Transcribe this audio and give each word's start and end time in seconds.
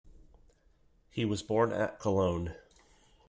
He 1.11 1.25
was 1.25 1.43
born 1.43 1.71
at 1.71 1.99
Cologne. 1.99 2.55